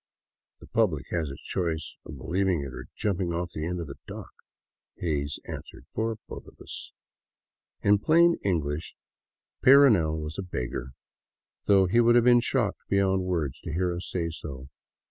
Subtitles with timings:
[0.61, 3.99] "The public has its choice of believing it or jumping off the end of the
[4.07, 4.31] dock,"
[4.97, 6.91] Hays answered for both of us.
[7.83, 8.95] In plain English,
[9.63, 10.93] Peyrounel was a beggar,
[11.65, 14.69] though he would have been shocked beyond words to hear us say so.